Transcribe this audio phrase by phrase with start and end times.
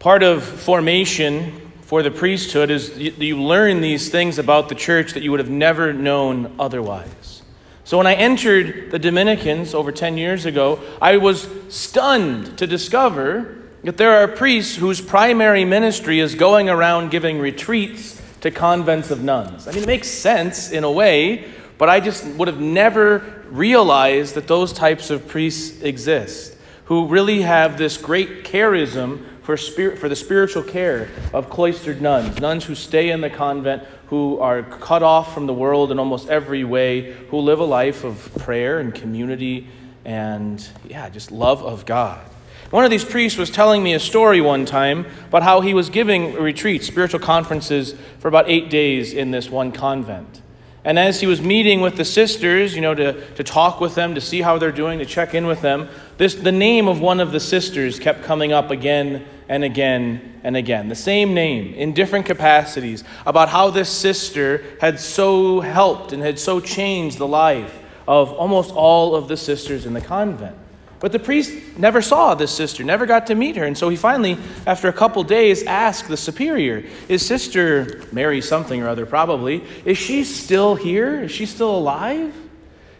[0.00, 5.22] Part of formation for the priesthood is you learn these things about the church that
[5.22, 7.42] you would have never known otherwise.
[7.84, 13.58] So when I entered the Dominicans over 10 years ago, I was stunned to discover
[13.84, 19.22] that there are priests whose primary ministry is going around giving retreats to convents of
[19.22, 19.68] nuns.
[19.68, 24.34] I mean, it makes sense in a way, but I just would have never realized
[24.34, 26.56] that those types of priests exist
[26.86, 32.38] who really have this great charism for, spirit, for the spiritual care of cloistered nuns,
[32.40, 36.28] nuns who stay in the convent, who are cut off from the world in almost
[36.28, 39.66] every way, who live a life of prayer and community
[40.04, 42.24] and, yeah, just love of God.
[42.70, 45.90] One of these priests was telling me a story one time about how he was
[45.90, 50.42] giving retreats, spiritual conferences, for about eight days in this one convent.
[50.84, 54.14] And as he was meeting with the sisters, you know, to, to talk with them,
[54.14, 57.18] to see how they're doing, to check in with them, this, the name of one
[57.20, 60.88] of the sisters kept coming up again and again and again.
[60.88, 66.38] The same name in different capacities about how this sister had so helped and had
[66.38, 70.56] so changed the life of almost all of the sisters in the convent.
[71.00, 73.64] But the priest never saw this sister, never got to meet her.
[73.64, 78.80] And so he finally, after a couple days, asked the superior, Is sister Mary something
[78.80, 81.22] or other, probably, is she still here?
[81.22, 82.32] Is she still alive?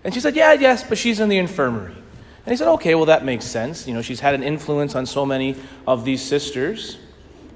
[0.02, 1.94] And she said, Yeah, yes, but she's in the infirmary.
[2.44, 3.86] And he said, Okay, well, that makes sense.
[3.86, 6.98] You know, she's had an influence on so many of these sisters.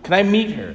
[0.03, 0.75] Can I meet her?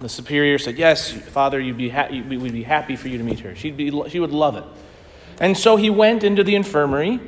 [0.00, 3.40] The superior said, Yes, Father, you'd be ha- we'd be happy for you to meet
[3.40, 3.54] her.
[3.54, 4.64] She'd be, she would love it.
[5.40, 7.20] And so he went into the infirmary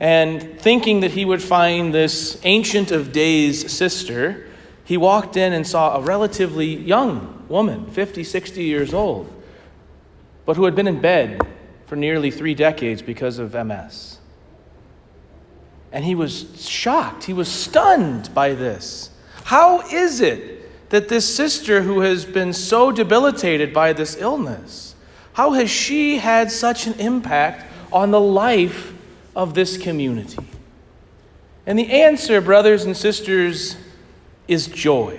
[0.00, 4.46] and thinking that he would find this Ancient of Days sister,
[4.84, 9.30] he walked in and saw a relatively young woman, 50, 60 years old,
[10.46, 11.40] but who had been in bed
[11.86, 14.19] for nearly three decades because of MS.
[15.92, 17.24] And he was shocked.
[17.24, 19.10] He was stunned by this.
[19.44, 24.94] How is it that this sister, who has been so debilitated by this illness,
[25.32, 28.92] how has she had such an impact on the life
[29.34, 30.38] of this community?
[31.66, 33.76] And the answer, brothers and sisters,
[34.46, 35.18] is joy.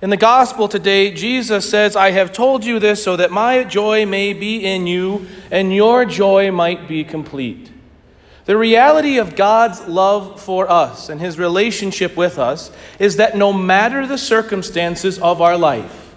[0.00, 4.04] In the gospel today, Jesus says, I have told you this so that my joy
[4.04, 7.71] may be in you and your joy might be complete.
[8.44, 13.52] The reality of God's love for us and his relationship with us is that no
[13.52, 16.16] matter the circumstances of our life,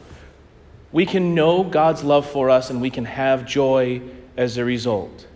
[0.91, 4.01] we can know God's love for us and we can have joy
[4.37, 5.27] as a result.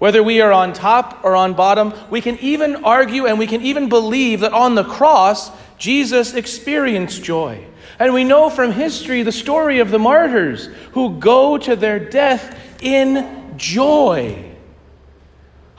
[0.00, 3.62] Whether we are on top or on bottom, we can even argue and we can
[3.62, 7.64] even believe that on the cross, Jesus experienced joy.
[8.00, 12.58] And we know from history the story of the martyrs who go to their death
[12.82, 14.51] in joy.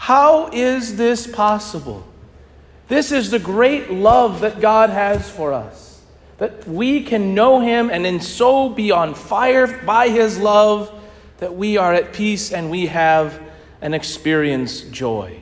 [0.04, 2.04] How is this possible?
[2.90, 6.02] This is the great love that God has for us.
[6.40, 10.94] That we can know Him and in so be on fire by His love
[11.38, 13.42] that we are at peace and we have
[13.80, 15.42] and experience joy.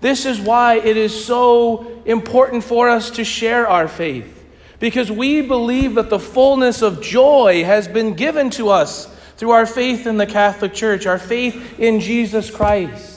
[0.00, 4.44] This is why it is so important for us to share our faith,
[4.80, 9.06] because we believe that the fullness of joy has been given to us
[9.36, 13.13] through our faith in the Catholic Church, our faith in Jesus Christ,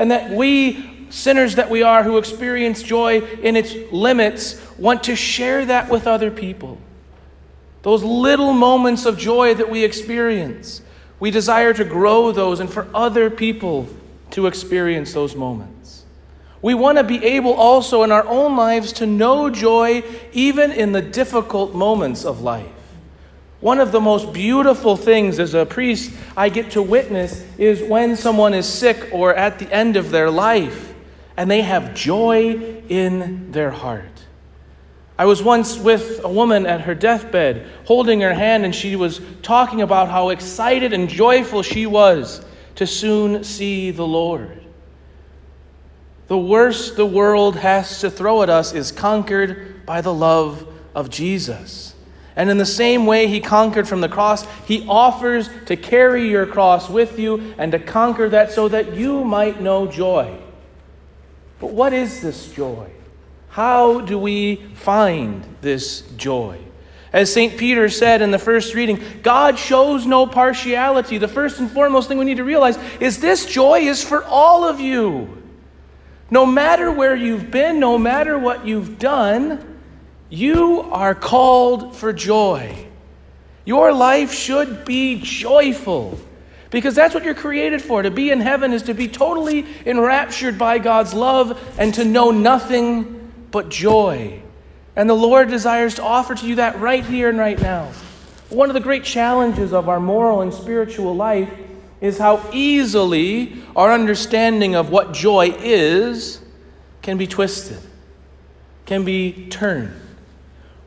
[0.00, 5.14] and that we, sinners that we are who experience joy in its limits, want to
[5.14, 6.78] share that with other people.
[7.82, 10.80] Those little moments of joy that we experience,
[11.18, 13.90] we desire to grow those and for other people
[14.30, 16.06] to experience those moments.
[16.62, 20.92] We want to be able also in our own lives to know joy even in
[20.92, 22.72] the difficult moments of life.
[23.60, 28.16] One of the most beautiful things as a priest I get to witness is when
[28.16, 30.94] someone is sick or at the end of their life
[31.36, 34.26] and they have joy in their heart.
[35.18, 39.20] I was once with a woman at her deathbed, holding her hand, and she was
[39.42, 42.42] talking about how excited and joyful she was
[42.76, 44.64] to soon see the Lord.
[46.28, 51.10] The worst the world has to throw at us is conquered by the love of
[51.10, 51.94] Jesus.
[52.36, 56.46] And in the same way he conquered from the cross, he offers to carry your
[56.46, 60.38] cross with you and to conquer that so that you might know joy.
[61.58, 62.90] But what is this joy?
[63.48, 66.58] How do we find this joy?
[67.12, 67.58] As St.
[67.58, 71.18] Peter said in the first reading, God shows no partiality.
[71.18, 74.64] The first and foremost thing we need to realize is this joy is for all
[74.64, 75.36] of you.
[76.30, 79.69] No matter where you've been, no matter what you've done,
[80.30, 82.86] you are called for joy.
[83.64, 86.18] Your life should be joyful
[86.70, 88.02] because that's what you're created for.
[88.02, 92.30] To be in heaven is to be totally enraptured by God's love and to know
[92.30, 94.40] nothing but joy
[94.96, 97.90] And the Lord desires to offer to you that right here and right now.
[98.48, 101.48] One of the great challenges of our moral and spiritual life
[102.00, 106.40] is how easily our understanding of what joy is
[107.02, 107.78] can be twisted,
[108.84, 110.09] can be turned.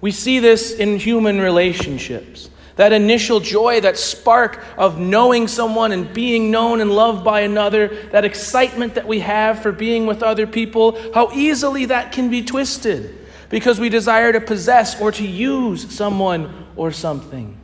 [0.04, 2.50] We see this in human relationships.
[2.76, 7.88] That initial joy, that spark of knowing someone and being known and loved by another,
[8.12, 12.44] that excitement that we have for being with other people, how easily that can be
[12.44, 13.18] twisted
[13.48, 17.58] because we desire to possess or to use someone or something.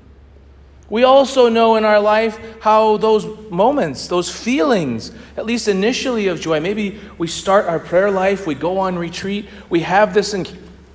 [0.89, 6.39] We also know in our life how those moments, those feelings, at least initially of
[6.39, 10.33] joy, maybe we start our prayer life, we go on retreat, we have this,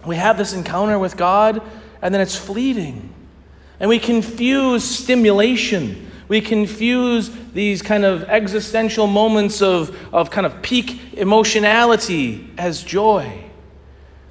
[0.06, 1.62] we have this encounter with God,
[2.02, 3.12] and then it's fleeting.
[3.80, 6.10] And we confuse stimulation.
[6.28, 13.44] We confuse these kind of existential moments of, of kind of peak emotionality as joy.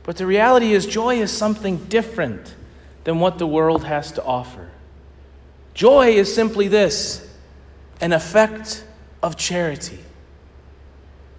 [0.03, 2.55] But the reality is, joy is something different
[3.03, 4.69] than what the world has to offer.
[5.73, 7.27] Joy is simply this
[8.01, 8.83] an effect
[9.21, 9.99] of charity.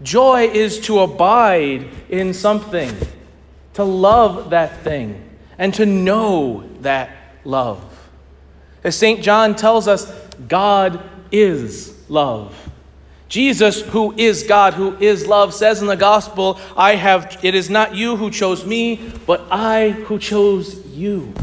[0.02, 2.94] Joy is to abide in something,
[3.74, 5.22] to love that thing,
[5.58, 7.10] and to know that
[7.44, 7.82] love.
[8.82, 9.22] As St.
[9.22, 10.12] John tells us,
[10.48, 12.60] God is love.
[13.28, 17.70] Jesus, who is God, who is love, says in the gospel, I have it is
[17.70, 21.34] not you who chose me, but I who chose you.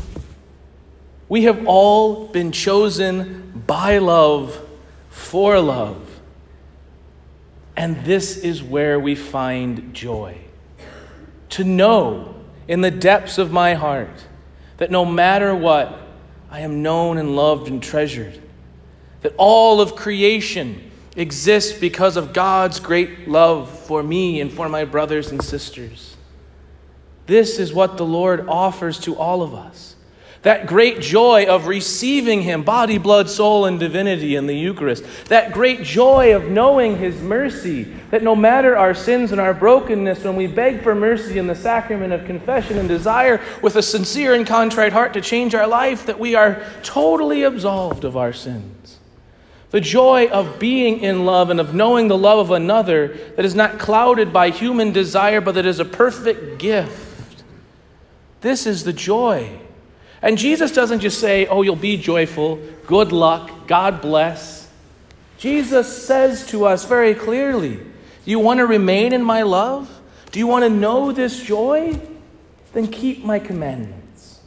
[1.28, 4.58] We have all been chosen by love
[5.10, 6.22] for love.
[7.76, 10.38] And this is where we find joy.
[11.52, 12.36] To know
[12.68, 14.26] in the depths of my heart
[14.78, 16.00] that no matter what,
[16.50, 18.42] I am known and loved and treasured.
[19.22, 24.86] That all of creation exists because of God's great love for me and for my
[24.86, 26.18] brothers and sisters.
[27.28, 29.96] This is what the Lord offers to all of us.
[30.44, 35.04] That great joy of receiving Him, body, blood, soul, and divinity in the Eucharist.
[35.26, 40.24] That great joy of knowing His mercy, that no matter our sins and our brokenness,
[40.24, 44.34] when we beg for mercy in the sacrament of confession and desire with a sincere
[44.34, 48.98] and contrite heart to change our life, that we are totally absolved of our sins.
[49.70, 53.54] The joy of being in love and of knowing the love of another that is
[53.54, 57.44] not clouded by human desire, but that is a perfect gift.
[58.42, 59.60] This is the joy
[60.22, 64.70] and Jesus doesn't just say, Oh, you'll be joyful, good luck, God bless.
[65.38, 70.02] Jesus says to us very clearly, Do you want to remain in my love?
[70.32, 72.00] Do you want to know this joy?
[72.74, 74.40] Then keep my commandments.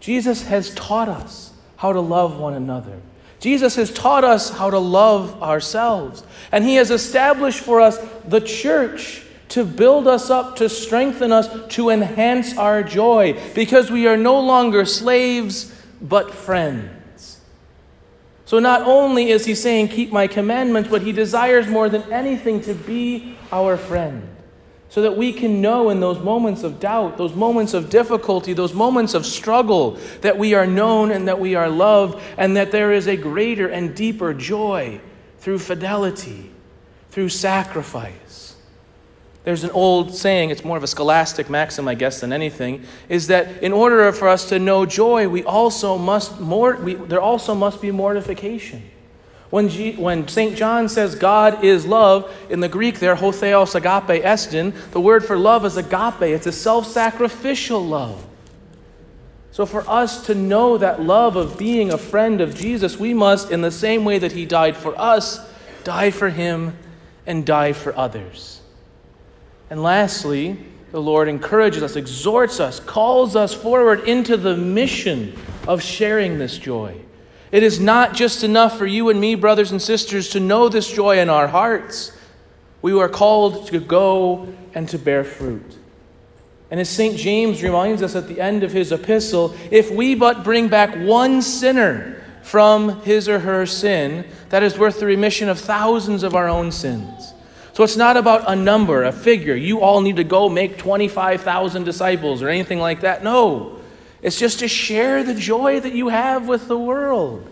[0.00, 3.00] Jesus has taught us how to love one another.
[3.40, 6.22] Jesus has taught us how to love ourselves.
[6.52, 11.48] And he has established for us the church to build us up, to strengthen us,
[11.74, 17.40] to enhance our joy, because we are no longer slaves, but friends.
[18.46, 22.60] So, not only is he saying, Keep my commandments, but he desires more than anything
[22.62, 24.28] to be our friend.
[24.90, 28.74] So that we can know in those moments of doubt, those moments of difficulty, those
[28.74, 32.92] moments of struggle, that we are known and that we are loved, and that there
[32.92, 35.00] is a greater and deeper joy
[35.38, 36.50] through fidelity,
[37.10, 38.53] through sacrifice
[39.44, 43.26] there's an old saying, it's more of a scholastic maxim, I guess, than anything, is
[43.26, 47.54] that in order for us to know joy, we also must more, we, there also
[47.54, 48.82] must be mortification.
[49.50, 50.56] When, G, when St.
[50.56, 55.24] John says God is love, in the Greek there, ho theos agape estin, the word
[55.24, 56.22] for love is agape.
[56.22, 58.26] It's a self sacrificial love.
[59.52, 63.52] So, for us to know that love of being a friend of Jesus, we must,
[63.52, 65.38] in the same way that He died for us,
[65.84, 66.76] die for Him
[67.26, 68.60] and die for others.
[69.70, 70.58] And lastly,
[70.90, 76.56] the Lord encourages us, exhorts us, calls us forward into the mission of sharing this
[76.56, 76.96] joy.
[77.50, 80.90] It is not just enough for you and me, brothers and sisters, to know this
[80.90, 82.12] joy in our hearts.
[82.82, 85.78] We are called to go and to bear fruit.
[86.70, 87.16] And as St.
[87.16, 91.42] James reminds us at the end of his epistle, if we but bring back one
[91.42, 96.48] sinner from his or her sin, that is worth the remission of thousands of our
[96.48, 97.33] own sins.
[97.74, 99.56] So it's not about a number, a figure.
[99.56, 103.24] You all need to go make 25,000 disciples or anything like that.
[103.24, 103.80] No.
[104.22, 107.50] It's just to share the joy that you have with the world.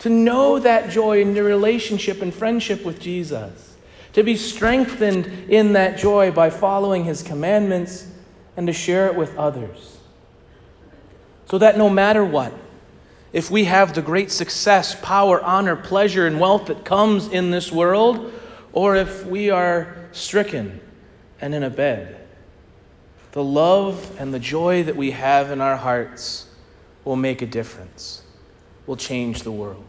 [0.00, 3.76] To know that joy in your relationship and friendship with Jesus.
[4.14, 8.08] To be strengthened in that joy by following his commandments
[8.56, 9.96] and to share it with others.
[11.48, 12.52] So that no matter what,
[13.32, 17.70] if we have the great success, power, honor, pleasure, and wealth that comes in this
[17.70, 18.32] world,
[18.74, 20.80] or if we are stricken
[21.40, 22.20] and in a bed,
[23.30, 26.46] the love and the joy that we have in our hearts
[27.04, 28.22] will make a difference,
[28.86, 29.84] will change the world.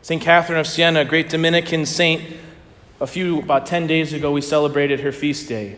[0.00, 0.22] St.
[0.22, 2.22] Catherine of Siena, a great Dominican saint,
[2.98, 5.72] a few, about 10 days ago, we celebrated her feast day.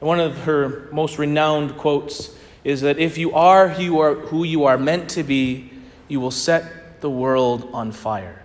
[0.00, 4.14] And one of her most renowned quotes is that if you are who you are,
[4.14, 5.70] who you are meant to be,
[6.08, 8.42] you will set the world on fire.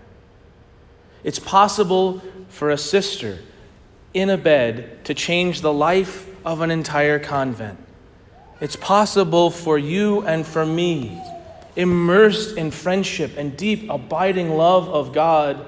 [1.24, 3.40] It's possible for a sister
[4.14, 7.80] in a bed to change the life of an entire convent.
[8.60, 11.22] It's possible for you and for me,
[11.76, 15.66] immersed in friendship and deep, abiding love of God,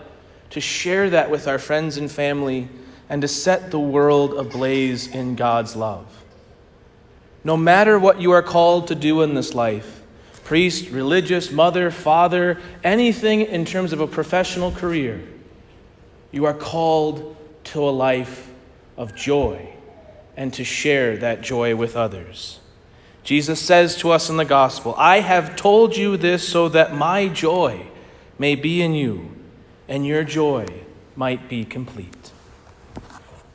[0.52, 2.70] to share that with our friends and family
[3.10, 6.06] and to set the world ablaze in God's love.
[7.44, 10.02] No matter what you are called to do in this life
[10.44, 15.20] priest, religious, mother, father, anything in terms of a professional career
[16.36, 18.52] you are called to a life
[18.98, 19.70] of joy
[20.36, 22.60] and to share that joy with others.
[23.24, 27.30] Jesus says to us in the gospel, I have told you this so that my
[27.30, 27.88] joy
[28.38, 29.32] may be in you
[29.88, 30.66] and your joy
[31.16, 32.32] might be complete.